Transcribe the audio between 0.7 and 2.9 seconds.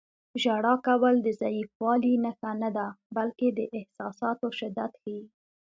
کول د ضعیفوالي نښه نه ده،